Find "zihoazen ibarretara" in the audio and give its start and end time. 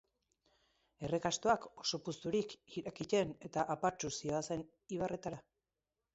4.19-5.45